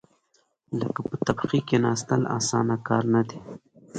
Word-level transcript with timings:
لکه 0.79 1.01
په 1.07 1.15
تبخي 1.25 1.59
کېناستل، 1.69 2.21
اسانه 2.39 2.75
کار 2.87 3.03
نه 3.13 3.21
دی. 3.27 3.39